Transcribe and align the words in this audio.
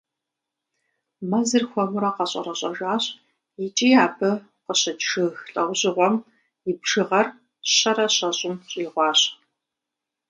Мэзыр 1.29 1.63
хуэмурэ 1.69 2.11
къэщӏэрэщӏэжащ, 2.15 3.03
икӀи 3.65 3.89
абы 4.05 4.31
къыщыкӀ 4.65 5.03
жыг 5.09 5.35
лӀэужьыгъуэм 5.51 6.15
и 6.69 6.71
бжыгъэр 6.81 7.27
щэрэ 7.75 8.07
щэщӀым 8.15 8.55
щӏигъуащ. 8.71 9.19